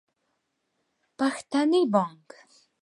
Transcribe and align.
پښتني 1.17 1.81
بانګ 1.93 2.27